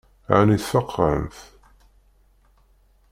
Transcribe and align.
Ɛni 0.37 0.57
tfeqɛemt? 0.63 1.37